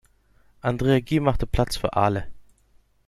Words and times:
Andrea 0.61 0.99
Ge 0.99 1.19
machte 1.19 1.45
Platz 1.45 1.77
für 1.77 1.93
Ale. 1.93 2.25